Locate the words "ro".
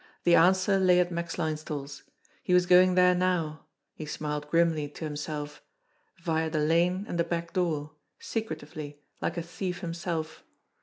4.99-5.09